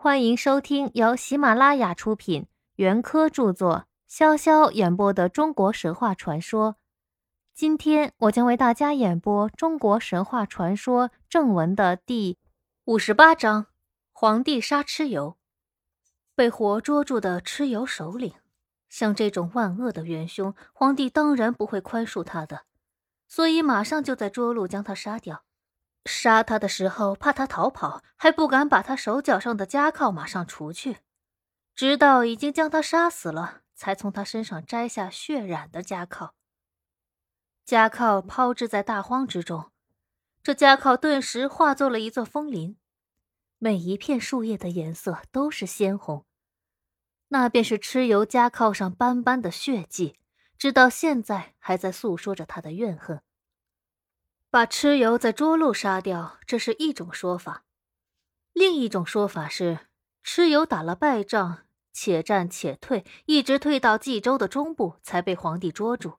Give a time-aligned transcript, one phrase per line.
[0.00, 6.76] 欢迎收听由喜马拉雅出品、袁科著作、潇潇演播的中国神话传说。
[7.52, 12.38] 今天我将为大家演播中国神话传说正文的第
[12.84, 13.66] 五十八章：
[14.12, 15.36] 皇帝杀蚩尤。
[16.36, 18.34] 被活捉住的蚩尤首领，
[18.88, 22.66] 像这种万恶的元凶，皇帝当然不会宽恕他的，
[23.26, 25.42] 所以马上就在涿鹿将他杀掉。
[26.08, 30.96] 杀他的时候，怕他逃跑，还不敢把他手脚上的枷铐马上除去，
[31.74, 36.34] 直到已经将他杀死了，才从他身上摘下血染的枷铐。
[37.66, 39.70] 枷铐抛掷在大荒之中，
[40.42, 42.78] 这枷铐顿时化作了一座枫林，
[43.58, 46.24] 每一片树叶的颜色都是鲜红，
[47.28, 50.18] 那便是蚩尤枷铐上斑斑的血迹，
[50.56, 53.20] 直到现在还在诉说着他的怨恨。
[54.50, 57.64] 把蚩尤在涿鹿杀掉，这是一种说法；
[58.54, 59.88] 另一种说法是，
[60.24, 66.14] 蚩尤打了败仗，且战且退，一直退到冀州的中部，才被皇帝捉住。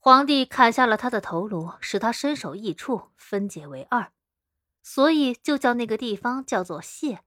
[0.00, 4.10] 皇帝砍下了他的头颅，使他身首异处，分解为二，
[4.82, 7.22] 所以就叫那个地方叫做谢，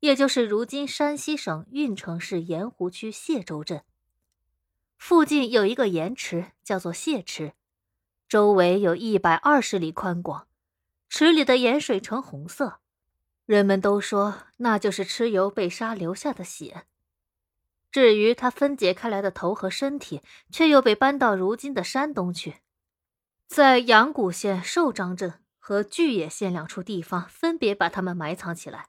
[0.00, 3.82] 也就是如今山西省运城市盐湖区谢州镇。
[4.98, 7.54] 附近有一个盐池，叫做谢池。
[8.28, 10.46] 周围有一百二十里宽广，
[11.08, 12.80] 池里的盐水呈红色，
[13.46, 16.84] 人们都说那就是蚩尤被杀留下的血。
[17.90, 20.20] 至于他分解开来的头和身体，
[20.50, 22.56] 却又被搬到如今的山东去，
[23.46, 28.88] 在阳谷县寿张镇和巨野县两处地方分别把他们埋藏起来，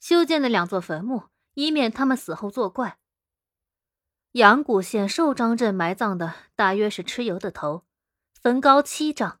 [0.00, 2.96] 修建了两座坟墓，以免他们死后作怪。
[4.32, 7.84] 阳谷县寿张镇埋葬的大约是蚩尤的头。
[8.44, 9.38] 坟高七丈，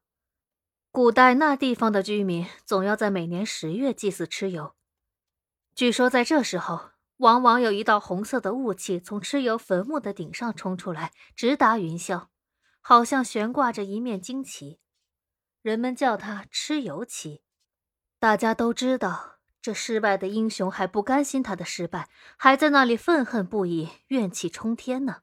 [0.90, 4.74] 古代那地方的居民总要在每年十月祭祀蚩尤。
[5.74, 12.28] 据说在这时候，往往有一道红色的雾气从蚩尤坟墓的顶上冲出来，直达云霄，
[12.80, 14.78] 好像悬挂着一面旌旗。
[15.60, 17.42] 人们叫它蚩尤旗。
[18.18, 25.16] 大家都知道，这失败的英雄还不甘心他的失败，还在那里愤恨不已，怨气冲天呢。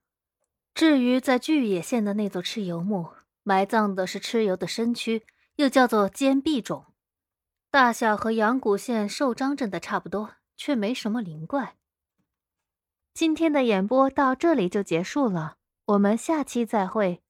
[0.75, 3.09] 至于在巨野县的那座蚩尤墓，
[3.44, 5.25] 埋葬的是蚩尤的身躯，
[5.56, 6.94] 又叫做坚壁冢，
[7.69, 11.75] 大小和阳谷县寿张镇的差不多，却没什么灵怪。
[13.13, 17.24] 今天的演播到这里就结束了，我们下期再会。